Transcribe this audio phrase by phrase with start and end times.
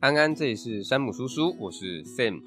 [0.00, 2.40] 安安，这里是山姆叔叔，我是 Sam。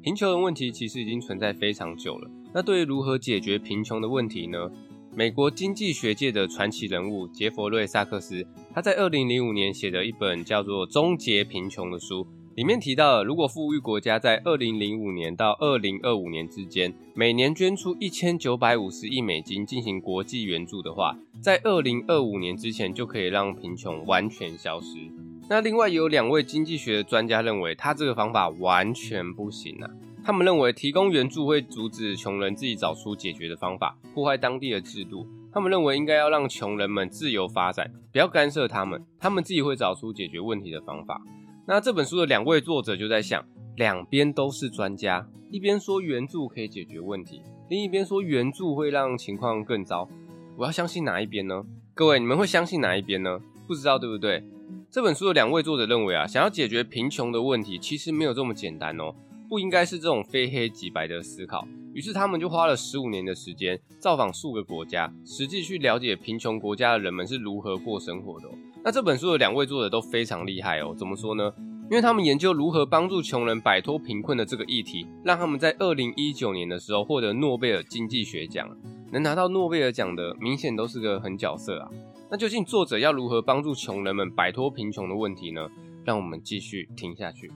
[0.00, 2.30] 贫穷的问题其实已经存在非常久了。
[2.52, 4.70] 那对于如何解决贫穷的问题呢？
[5.12, 25.10] 美国经济学界的传奇人物杰佛瑞·萨克斯，他在二零零五年写的一本叫做《终结贫穷》的书，里面提到了，如果富裕国家在二零零五年到二零二五年之间，每年捐出一千九百五十亿美金进行国际援助的话，在二零二五年之前就可以让贫穷完全消失。
[25.46, 29.90] 那另外有两位经济学的专家认为，他这个方法完全不行啊。
[30.24, 35.26] 他们认为提供援助会阻止穷人自己找出解决的方法，破坏当地的制度。
[35.52, 41.20] 他们认为应该要让穷人们自由发展，不要干涉他们，他们自己会找出解决问题的方法。
[41.66, 43.44] 那这本书的两位作者就在想，
[43.76, 50.08] 两边都是专家，一边说援助可以解决问题，另一边说援助会让情况更糟。
[50.56, 51.62] 我要相信哪一边呢？
[51.92, 53.38] 各位，你们会相信哪一边呢？
[53.68, 54.42] 不知道对不对？
[54.94, 59.12] 这本书的两位作者认为啊，想要解决贫穷的问题，其实没有这么简单哦，
[59.48, 61.66] 不应该是这种非黑即白的思考。
[61.92, 68.46] 于是他们就花了十五年的时间，造访数个国家，实际去了解贫穷国家的人们是如何过生活的。
[68.84, 71.52] 那这本书的两位作者都非常厉害哦，怎么说呢？
[71.90, 78.68] 因为他们研究如何帮助穷人摆脱贫困的这个议题，让他们在二零一九年的时候获得诺贝尔经济学奖。
[79.14, 81.88] 能拿到诺贝尔奖的，明显都是个狠角色啊。
[82.28, 85.68] 那究竟作者要如何帮助穷人们摆脱贫穷的问题呢？
[86.04, 87.48] 让我们继续听下去。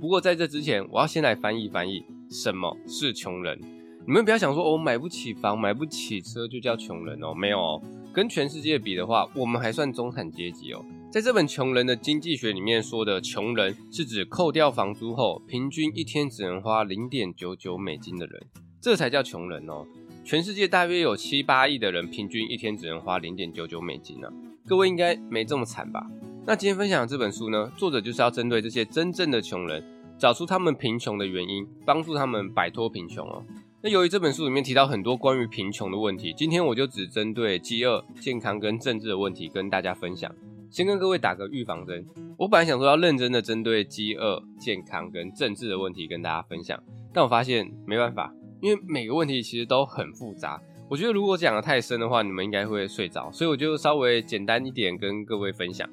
[0.00, 3.60] 不过在这之前，我要先来翻译翻译什么是穷人。
[4.06, 7.82] 你们不要想说，我、买不起房、买不起车就叫穷人哦，没有哦。
[8.14, 10.82] 跟全世界比的话，我们还算中产阶级哦。
[11.10, 18.42] 在这本穷人的经济学里面说的穷人，是指扣掉房租后，平均一天只能花零点九九美金的人，
[18.80, 19.86] 这才叫穷人哦。
[20.24, 24.28] 全世界大约有七八亿的人，平均一天只能花零点九九美金呢、
[24.66, 26.06] 各位应该没这么惨吧？
[26.46, 29.84] 那今天分享的这本书呢，作者就是要针对这些真正的穷人，
[30.16, 33.44] 找出他们贫穷的原因，帮助他们摆脱贫穷哦。
[33.82, 40.32] 那由于这本书里面提到很多关于贫穷的问题，今天我就只针对饥饿、健康跟政治的问题跟大家分享。
[40.70, 42.06] 先跟各位打个预防针，
[42.38, 46.80] 我本来想说要认真的针对饥饿、健康跟政治的问题跟大家分享，
[47.12, 48.32] 但我发现没办法。
[48.62, 55.90] 因为每个问题其实都很复杂，我觉得如果讲得太深的话，你们应该会睡着，所以我就稍微简单一点跟各位分享，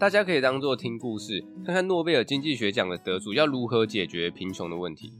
[0.00, 5.12] 大家可以当做听故事，看看诺贝尔经济学奖的得主要如何解决贫穷的问题。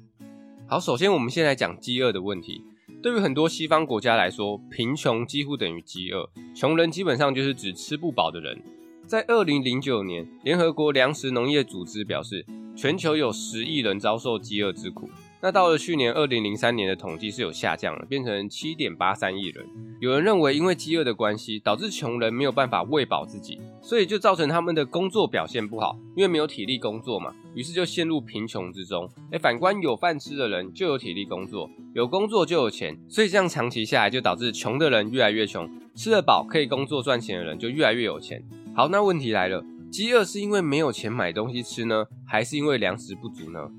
[0.66, 2.64] 好，首先我们先来讲饥饿的问题。
[3.00, 8.60] 对于很多西方国家来说，贫穷几乎等于饥饿，穷人基本上就是指吃不饱的人。
[9.06, 12.44] 在二零零九年，联合国粮食农业组织表示，
[12.74, 15.08] 全球有十亿人遭受饥饿之苦。
[15.40, 19.64] 那到了去年二零零三年的统计是有下降了，变成七点八三亿人。
[20.00, 29.08] 有人认为，因为饥饿的关系，导致穷人没有办法喂饱自己，所以就造成他们的工作表现不好，因为没有体力工作嘛，于是就陷入贫穷之中。
[29.30, 38.42] 哎，反观有饭吃的人就有体力工作，有工作就有钱，所以这样长期下来就导致穷的人越来越穷，吃得饱可以工作赚钱的人就越来越有钱。
[38.74, 43.70] 好，那问题来了，饥饿是因为没有钱买东西吃呢，还是因为粮食不足呢？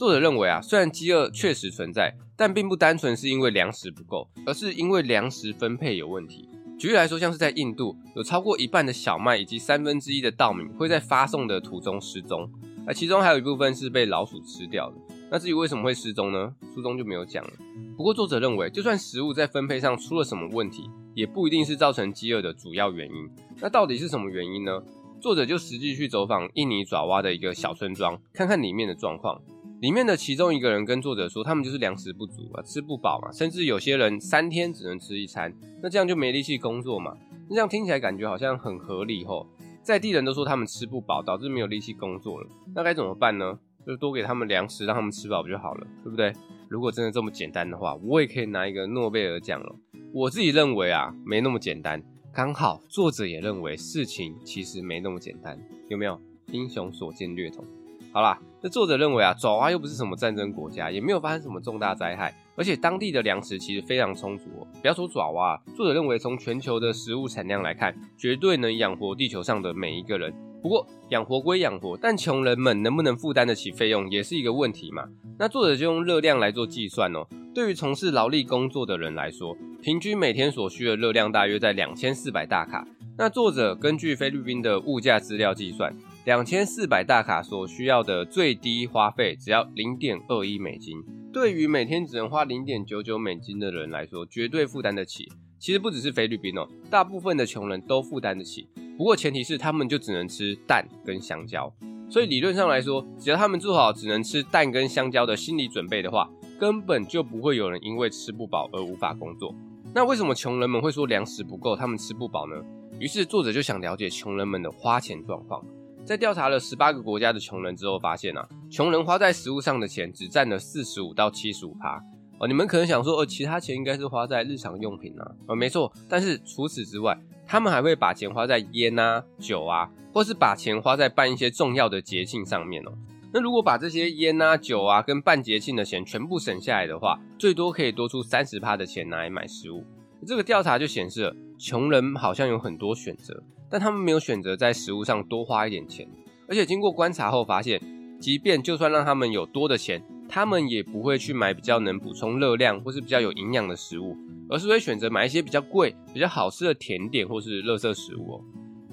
[0.00, 6.48] 作者认为啊，虽然饥饿确实存在，但并不单纯是因为粮食不够，而是因为粮食分配有问题。
[6.78, 12.50] 举例来说，像是在印度，有超过一半的小麦以及三分之一的稻米会在发送的途中失踪，
[12.86, 14.96] 而其中还有一部分是被老鼠吃掉的。
[15.30, 16.54] 那至于为什么会失踪呢？
[16.74, 17.50] 书中就没有讲了。
[17.94, 23.30] 不过作者认为，就算食物在分配上出了什么问题，也不一定是造成饥饿的主要原因。
[23.60, 24.80] 那到底是什么原因呢？
[25.20, 29.38] 作者就实际去走访印尼爪哇的一个小村庄，看看里面的状况。
[29.80, 35.50] 里面的其中一个人跟作者说，他们就是粮食不足啊，吃不饱嘛，甚至有些人三天只能吃一餐，
[35.82, 37.16] 那这样就没力气工作嘛。
[37.48, 39.46] 那这样听起来感觉好像很合理吼。
[39.82, 43.58] 在地人都说他们吃不饱，导致没有力气工作了，那该怎么办呢？
[43.86, 46.30] 就多给他们粮食，让他们吃饱不就好了，对不对？
[46.68, 49.74] 如果真的这么简单的话，我也可以拿一个诺贝尔奖了。
[50.12, 52.02] 我自己认为啊，没那么简单。
[52.34, 56.20] 刚好作者也认为事情其实没那么简单，有没有？
[56.52, 57.64] 英雄所见略同。
[58.12, 64.66] 好啦，那作者认为啊，爪哇又不是什么战争国家，也没有发生什么重大灾害，而且当地的粮食其实非常充足哦。
[64.82, 70.30] 不要说爪哇，作者认为从全球的食物产量来看，绝对能养活地球上的每一个人。
[70.62, 75.04] 不过养活归养活，但穷人们能不能负担得起费用，也是一个问题嘛。
[75.38, 77.26] 那作者就用热量来做计算哦。
[77.54, 82.86] 对于从事劳力工作的人来说，平均每天所需的热量大约在两千四百大卡。
[83.16, 85.96] 那作者根据菲律宾的物价资料计算。
[86.24, 91.02] 两千四百大卡所需要的最低花费只要零点二一美金，
[91.32, 95.32] 对于每天只能花零点九九美金的人来说，绝对负担得起。
[95.58, 98.68] 其实不只是菲律宾哦，大部分的穷人都负担得起。
[98.98, 101.72] 不过前提是他们就只能吃蛋跟香蕉。
[102.10, 109.54] 所以理论上来说，只要他们做好只能吃蛋跟香蕉的心理准备的话，根本就不会有人因为吃不饱而无法工作。
[109.94, 112.56] 那为什么穷人们会说粮食不够，他们吃不饱呢？
[112.98, 115.64] 于是作者就想了解穷人们的花钱状况。
[116.10, 122.02] 在调查了十八个国家的穷人之后，发现啊，穷人花在食物上的钱只占了四十五到七十五趴。
[122.40, 125.92] 哦，你们可能想说，呃，其他钱应该是花在日常用品啊，呃，没错。
[126.08, 127.16] 但是除此之外，
[127.46, 132.90] 他们还会把钱花在烟啊、酒啊，或是把钱花在办一些重要的节庆上面哦。
[133.32, 139.84] 那如果把这些烟啊、酒啊跟办节庆的钱全部省下来的话，最多可以多出三十趴的钱拿来买食物。
[140.26, 143.40] 这个调查就显示了，穷人好像有很多选择。
[143.70, 146.08] 但他们没有选择在食物上多花一点钱，
[146.48, 147.80] 而且经过观察后发现，
[148.20, 154.16] 即便就算让他们有多的钱，他们也不会去买比较能补充热量或是比较有营养的食物，
[154.48, 158.40] 而是会选择买一些比较贵、比较好吃的甜点或是垃圾食物哦。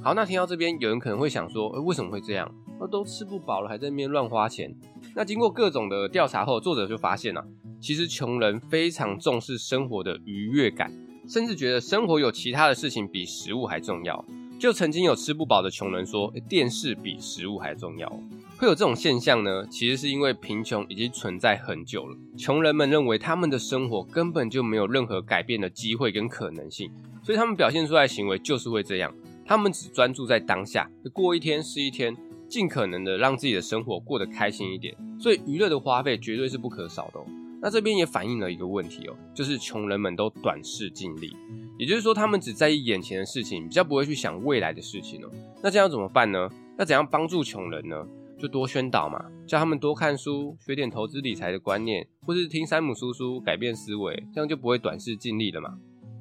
[0.04, 2.50] 好，那听到这边，有人可能会想说，诶，为什么会这样？
[2.80, 4.72] 那都吃不饱了，还在那边乱花钱？
[5.16, 7.44] 那经过各种的调查后，作者就发现啊，
[7.82, 10.94] 其实穷人非常重视生活的愉悦感，
[11.28, 14.24] 甚至觉得生活有其他的事情比食物还重要。
[14.60, 18.10] 就曾经有吃不饱的穷人说，电视比食物还重要。
[18.58, 22.18] 会有这种现象呢，其实是因为贫穷已经存在很久了。
[22.36, 26.90] 穷人们认为他们的生活根本就没有任何改变的机会跟可能性，
[27.22, 29.14] 所以他们表现出来的行为就是会这样。
[29.46, 32.18] 他们只专注在当下，过一天是一天，
[32.50, 34.98] 尽可能的让自己的生活过得开心一点。
[35.20, 37.26] 所以娱乐的花费绝对是不可少的哦。
[37.62, 41.36] 那这边也反映了一个问题哦，就是穷人们都短视近利。
[41.78, 45.30] 也就是说，他们只在意眼前的事情，比较不会去想未来的事情哦。
[45.62, 46.50] 那这样怎么办呢？
[46.78, 48.06] 那怎样帮助穷人呢？
[48.40, 55.78] 就多宣导嘛，叫他们多看书，学点投资理财的观念，或是听山姆叔叔改变思维，这样就不会短视尽力了嘛。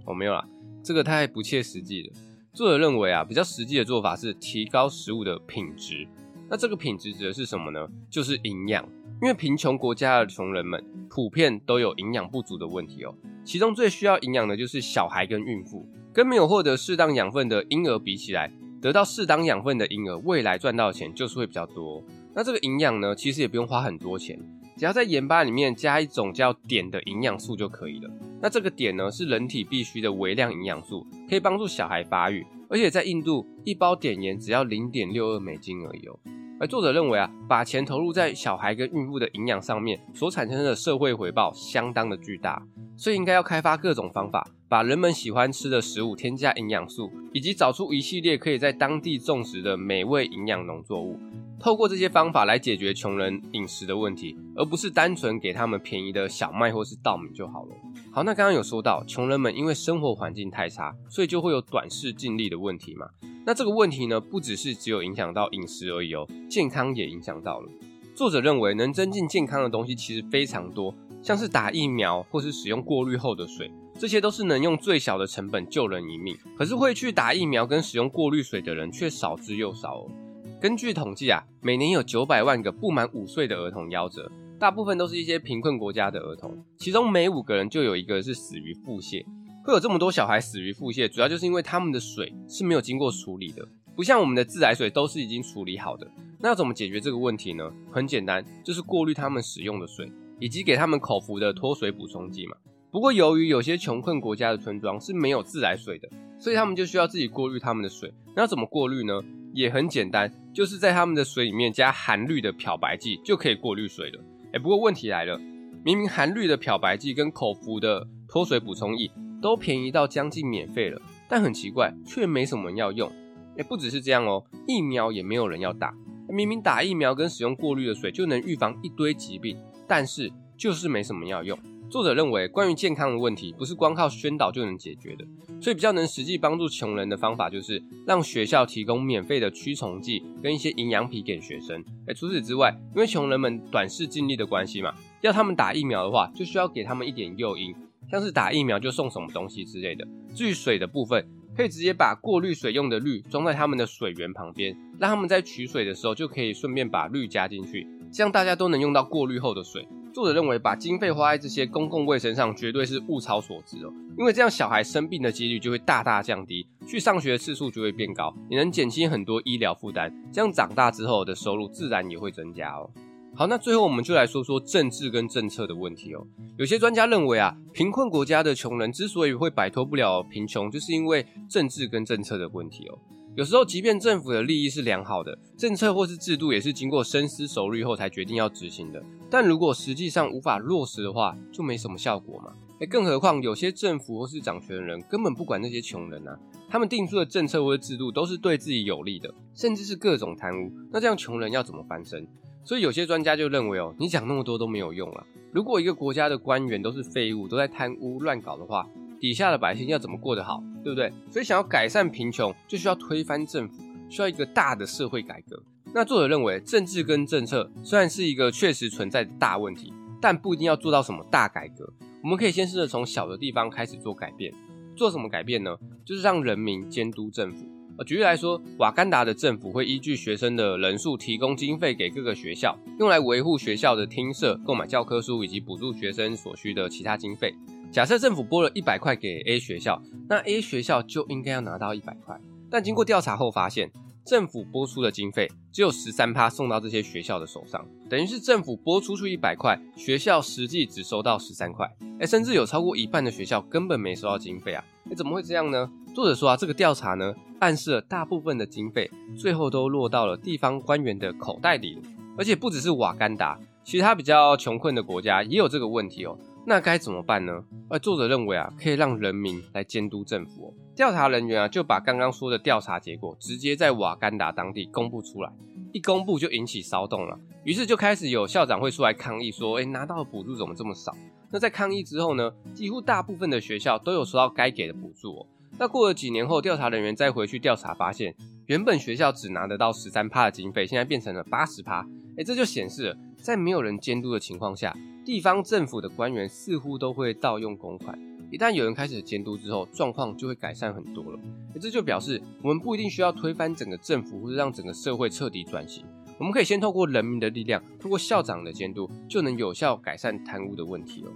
[0.06, 0.46] 哦，没有啦，
[0.82, 2.12] 这个太不切实际了。
[2.54, 6.08] 作者认为啊，比较实际的做法是提高食物的品质。
[6.48, 7.86] 那这个品质指的是什么呢？
[8.08, 8.88] 就是营养。
[9.22, 13.14] 因为贫穷国家的穷人们普遍都有营养不足的问题哦，
[13.46, 18.52] 其中最需要营养的就是小孩跟孕妇，跟没有获得适当养分的婴儿比起来，
[18.82, 22.02] 得到适当养分的婴儿未来赚到的钱就是会比较多。
[22.34, 24.36] 那这个营养呢，其实也不用花很多钱，
[24.76, 28.10] 只要在盐巴里面加一种叫碘的营养素就可以了。
[28.42, 36.18] 那这个碘呢，是人体必需的微量营养素，可以帮助小孩发育，而且在印度一包碘盐只要零点六二美金而已哦。
[36.58, 42.62] 而作者认为啊，把钱投入在小孩跟孕妇的营养上面，所产生的社会回报相当的巨大，
[42.96, 51.18] 所以应该要开发各种方法，把人们喜欢吃的食物添加营养素，以及找出一系列可以在当地种植的美味营养农作物，
[51.60, 57.74] 透过这些方法来解决穷人饮食的问题，而不是单纯给他们便宜的小麦或是稻米就好了。
[58.16, 63.06] 好，那刚刚有说到，穷人们因为生活环境太差，所以就会有短视近利的问题嘛。
[63.44, 67.68] 那这个问题呢，不只是只有影响到饮食而已哦，健康也影响到了。
[68.14, 76.34] 作者认为，能增进健康的东西其实非常多，像是打疫苗或是使用过滤后的水，这些都是能用最小的成本救人一命。
[76.56, 80.10] 可是会去打疫苗跟使用过滤水的人却少之又少哦。
[80.58, 89.24] 根据统计啊，每年有九百万个不满五岁的儿童夭折，大部分都是一些贫困国家的儿童，其中每五个人就有一个是死于腹泻。
[89.62, 96.06] 会有这么多小孩死于腹泻，主要就是因为他们的水是没有经过处理的，不像我们的自来水都是已经处理好的。
[96.38, 97.70] 那要怎么解决这个问题呢？
[97.90, 102.56] 很简单，就是过滤他们使用的水，以及给他们口服的脱水补充剂嘛。
[102.90, 106.08] 不过由于有些穷困国家的村庄是没有自来水的，
[106.38, 108.14] 所以他们就需要自己过滤他们的水。
[108.34, 109.20] 那要怎么过滤呢？
[109.52, 114.22] 也很简单，就是在他们的水里面加含氯的漂白剂就可以过滤水了。
[114.56, 115.38] 哎，不过问题来了，
[115.84, 119.10] 明明含氯的漂白剂跟口服的脱水补充液。
[119.42, 123.12] 都便宜到将近免费了，但很奇怪，却没什么人要用。
[123.58, 125.92] 哎，不只是这样哦，疫苗也没有人要打。
[126.30, 131.56] 明明打疫苗跟使用过滤的水就能预防一堆疾病，但是就是没什么要用。
[131.90, 135.24] 作者认为，关于健康的问题，不是光靠宣导就能解决的。
[135.60, 141.82] 所以比较能实际帮助穷人的方法，就是让学校提供免费的驱虫剂跟一些营养品给学生。
[142.06, 147.74] 哎，除此之外，因为穷人们短视近利的关系嘛，要他们打疫苗的话，就需要给他们一点诱因。
[148.10, 150.06] 像是打疫苗就送什么东西之类的。
[150.34, 159.88] 至于水的部分，可以直接把过滤水用的氯装在他们的水源旁边，让他们在取水的时候就可以顺便把氯加进去，这样大家都能用到过滤后的水。
[160.16, 172.88] 作者认为，把经费花在这些公共卫生上绝对是物超所值哦，因为这样小孩生病的几率就会大大降低，去上学的次数就会变高，也能减轻很多医疗负担，这样长大之后的收入自然也会增加哦。
[173.34, 176.26] 好，那最后我们就来说说政治跟政策的问题哦。
[176.56, 182.98] 有些专家认为啊，贫困国家的穷人之所以会摆脱不了贫穷，就是因为政治跟政策的问题哦。
[183.36, 189.04] 有时候，即便政府的利益是良好的，政策或是制度也是经过深思熟虑后才决定要执行的。
[189.30, 192.54] 但如果实际上无法落实的话，就没什么效果嘛。
[192.78, 196.38] 诶，更何况有些政府或是掌权人根本不管那些穷人啊，
[196.70, 200.72] 他们定出的政策或者制度都是对自己有利的，甚至是各种贪污。
[200.90, 202.26] 那这样穷人要怎么翻身？
[202.64, 205.26] 所以有些专家就认为哦，你讲那么多都没有用啊。
[205.52, 208.88] 如果一个国家的官员都是废物，都在贪污乱搞的话，
[209.20, 211.12] 底下的百姓要怎么过得好，对不对？
[211.30, 215.62] 所以想要改善贫穷，就需要推翻政府，需要一个大的社会改革。
[215.94, 221.90] 那作者认为，政治跟政策虽然是一个确实存在的大问题，但不一定要做到什么大改革。
[222.22, 224.52] 我们可以先试着从小的地方开始做改变。
[224.94, 225.76] 做什么改变呢？
[226.04, 227.66] 就是让人民监督政府。
[227.98, 237.54] 呃，举例来说，瓦干达的政府会依据学生的人数提供经费给各个学校，用来维护学校的厅舍、购买教科书以及补助学生所需的其他经费。
[237.90, 242.38] 假设政府拨了一百块给 A 学校，那 A 学校就应该要拿到一百块。
[242.70, 243.90] 但经过调查后发现，
[244.24, 251.88] 政府拨出的经费只有十三趴送到这些学校的手上，等于是政府拨出去一百块，学校实际只收到十三块。
[252.18, 254.84] 哎，甚至有超过一半的学校根本没收到经费啊！
[255.10, 255.88] 哎，怎么会这样呢？
[256.14, 261.98] 作者说啊，这个调查呢，暗示了大部分的经费最后都落到了地方官员的口袋里，
[262.36, 266.36] 而且不只是瓦干达，其他比较穷困的国家也有这个问题哦。
[266.68, 267.62] 那该怎么办呢？
[267.88, 270.74] 而作者认为啊，可以让人民来监督政府。
[270.96, 275.52] 调查人员啊，就把刚刚说的调查结果直接在瓦干达当地公布出来，
[275.92, 277.38] 一公布就引起骚动了。
[277.62, 281.16] 于是就开始有校长会出来抗议，说：“哎，拿到的补助怎么这么少？”
[281.52, 285.46] 那在抗议之后呢，几乎大部分的学校都有收到该给的补助哦。
[285.78, 288.34] 那过了几年后，调查人员再回去调查，发现
[288.66, 292.04] 原本学校只拿得到十三趴的经费，现在变成了八十趴。
[292.36, 294.92] 哎，这就显示了，在没有人监督的情况下，
[295.26, 298.16] 地方政府的官员似乎都会盗用公款，
[298.48, 301.38] 一旦有人开始监督之后，状况就会改善很多了。
[301.80, 306.04] 这就表示我们不一定需要推翻整个政府或者让整个社会彻底转型，
[306.38, 311.30] 我们可以先透过人民的力量，透过校长的监督，就能有效改善贪污的问题了。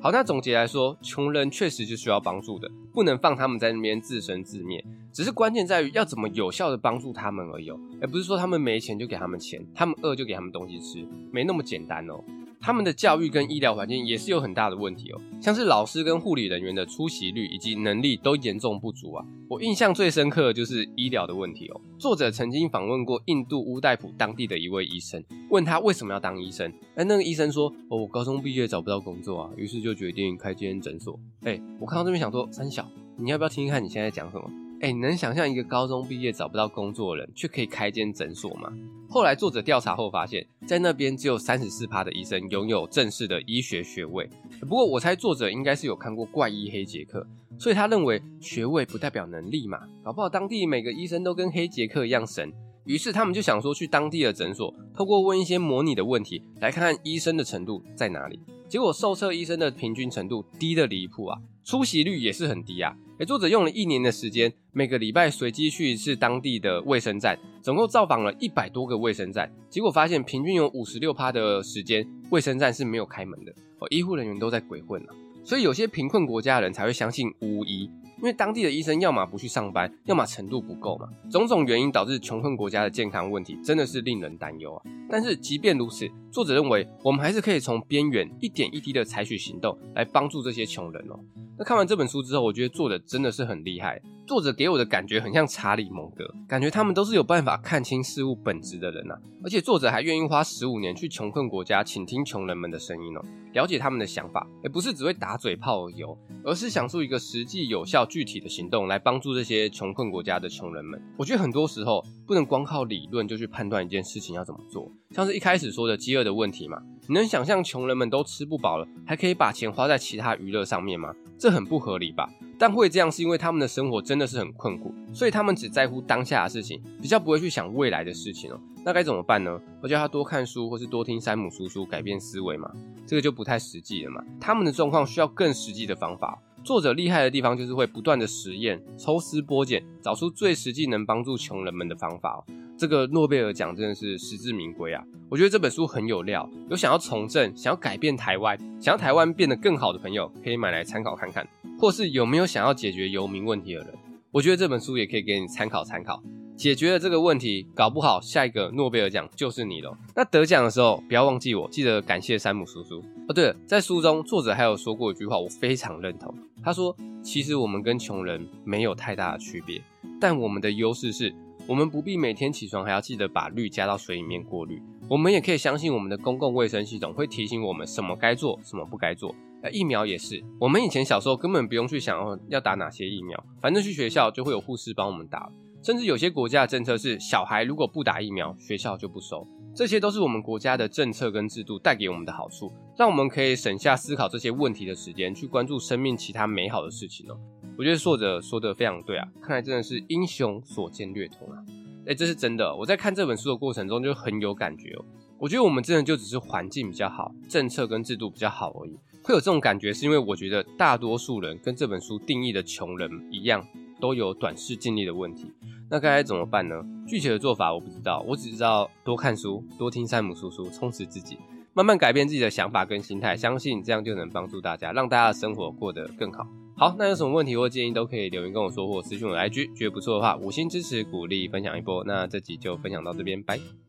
[0.00, 4.84] 好，那总结来说，穷人确实是需要帮助的，不能放他们在那边自生自灭。
[5.12, 12.22] 只是关键在于要怎么有效的帮助他们而已哦，而不是说他们没钱就给他们钱，他们饿就给他们东西吃，没那么简单哦。
[12.64, 19.22] 他们的教育跟医疗环境也是有很大的问题哦，像是老师跟护理人员的出席率以及能力都严重不足啊。
[19.50, 21.78] 我印象最深刻的就是医疗的问题哦。
[21.98, 26.72] 作者曾经访问过印度乌代普当地的一位医生，问他为什么要当医生。
[26.94, 34.50] 哎，那个医生说：“哦，我高中毕业找不到工作啊，于是就决定开间诊所。”哎，我看到这边想说，三小，你要不要听一看你现在讲什么？
[34.80, 38.72] 哎，你能想象一个高中毕业找不到工作的人，却可以开间诊所吗？
[39.14, 44.28] 后来作者调查后发现，在那边只有三十四趴的医生拥有正式的医学学位。
[44.62, 47.24] 不过我猜作者应该是有看过怪医黑杰克，
[47.56, 52.52] 所以他认为学位不代表能力嘛，搞不好当地每个医生都跟黑杰克一样神。
[52.86, 58.40] 于是他们就想说去当地的诊所，透过问一些模拟的问题，来看看医生的程度在哪里。
[58.74, 62.92] 结果受测医生的平均程度低的离谱啊，出席率也是很低啊。
[63.18, 75.14] 诶，作者用了一年的时间，每个礼拜随机去一次当地的卫生站，总共造访了一百多个卫生站，结果发现平均有五十六趴的时间，卫生站是没有开门的，哦，医护人员都在鬼混啊。
[75.44, 77.88] 所以有些贫困国家的人才会相信巫医。
[78.18, 84.82] 因为当地的医生要么不去上班，要么程度不够嘛，种种原因导致穷困国家的健康问题真的是令人担忧啊。
[85.10, 91.18] 但是即便如此，作者认为我们还是可以从边缘一点一滴的采取行动来帮助这些穷人哦。
[91.58, 94.00] 那看完这本书之后，我觉得作者真的是很厉害。
[94.26, 99.14] 作者给我的感觉很像查理蒙格，感觉他们都是有办法看清事物本质的人呐。
[99.42, 103.20] 而且作者还愿意花十五年去穷困国家倾听穷人们的声音哦，
[103.52, 108.06] 了解他们的想法，而不是只会打嘴炮而已哦，而是想出一个实际有效。
[108.06, 111.00] 具体的行动来帮助这些穷困国家的穷人们。
[111.18, 114.90] 我觉得很多时候不能光靠理论就去判断一件事情要怎么做。
[115.10, 121.12] 像是一开始说的饥饿的问题嘛，你能想象穷人们都吃不饱了，还可以把钱花在其他娱乐上面吗？
[121.38, 122.30] 这很不合理吧？
[122.66, 128.58] 但会这样是因为他们的生活真的是很困苦，所以他们只在乎当下的事情，比较不会去想未来的事情哦。
[128.82, 129.60] 那该怎么办呢？
[129.82, 132.72] 我叫他多看书，或是多听山姆叔叔，改变思维嘛？
[133.06, 134.24] 这个就不太实际了嘛。
[134.40, 136.40] 他们的状况需要更实际的方法。
[136.64, 142.42] 作者厉害的地方就是会不断的实验、抽丝剥茧，找出最实际能帮助穷人们的方法。
[142.78, 145.04] 这个诺贝尔奖真的是实至名归啊！
[145.28, 151.46] 我觉得这本书很有料，有想要从政、想要改变台湾、想要台湾变得更好的朋友，可以买来参考看看。
[151.78, 153.94] 或是有没有想要解决游民问题的人，
[154.30, 156.22] 我觉得这本书也可以给你参考参考。
[156.56, 159.98] 解决了这个问题，搞不好下一个诺贝尔奖就是你了。
[160.14, 163.02] 那得奖的时候，不要忘记我，记得感谢山姆叔叔。
[163.28, 166.32] 哦，对了，在书中作者还有说过一句话，我非常认同。
[166.62, 169.82] 他说：“其实我们跟穷人没有太大的区别，
[170.20, 171.34] 但我们的优势是，
[171.66, 174.80] 我们不必每天起床还要记得把氯加到水里面过滤。
[175.08, 179.34] 我们也可以相信我们的公共卫生系统会提醒我们什么该做，什么不该做。
[179.70, 185.50] 疫苗也是，我们以前小时候根本不用去想哦要打哪些疫苗，反正去学校就会有护士帮我们打。
[185.82, 189.46] 甚至有些国家的政策是，小孩如果不打疫苗，学校就不收。
[189.74, 197.36] 这些都是我们国家的政策跟制度带给我们的好处，让我们可以省下思考这些问题的时间，去关注生命其他美好的事情哦。
[197.76, 201.58] 我觉得作者说的非常对啊，看来真的是英雄所见略同啊。
[202.06, 202.74] 哎，这是真的。
[202.74, 205.04] 我在看这本书的过程中就很有感觉哦。
[205.38, 208.96] 我觉得我们真的就只是环境比较好，政策跟制度比较好而已。
[209.24, 213.66] 会有这种感觉，是因为我觉得大多数人跟这本书定义的穷人一样，
[213.98, 215.50] 都有短视近利的问题。
[215.90, 216.76] 那该怎么办呢？
[217.08, 221.38] 具体的做法我不知道，我只知道多看书，多听山姆叔叔，充实自己，
[221.72, 226.46] 慢慢改变自己的想法跟心态，相信这样就能帮助大家，让大家的生活过得更好。
[226.76, 229.74] 好，那有什么问题或建议都可以留言跟我说，或私信我的 IG。
[229.74, 232.04] 觉得不错的话，五星支持鼓励分享一波。
[232.04, 233.58] 那这集就分享到这边，拜。